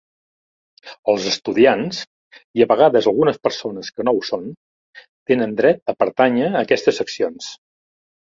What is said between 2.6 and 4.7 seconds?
a vegades algunes persones que no ho són,